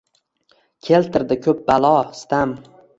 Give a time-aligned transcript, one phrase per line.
[0.89, 1.95] Keltirdi ko’p balo,
[2.25, 2.61] sitam